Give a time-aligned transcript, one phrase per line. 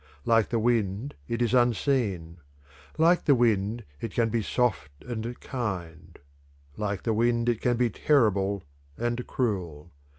[0.25, 2.37] Like the wind it is unseen;
[2.97, 6.17] like the wind it can be soft and kind;
[6.75, 8.63] like the wind it can be terrible
[8.97, 9.91] and cruel.